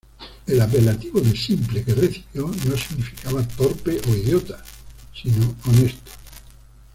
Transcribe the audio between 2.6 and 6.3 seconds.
no significaba "torpe" o "idiota", sino "honesto".